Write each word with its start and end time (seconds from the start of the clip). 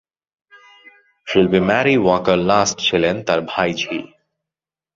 শিল্পী 1.27 1.59
Mary 1.67 1.95
Walker 1.97 2.39
Last 2.49 2.77
ছিলেন 2.79 3.15
তার 3.27 3.39
ভাইঝি। 3.41 3.97